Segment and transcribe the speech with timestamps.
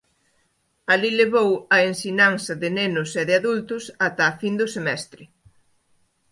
[0.93, 5.23] Alí levou a ensinanza de nenos e de adultos ata a fin do semestre.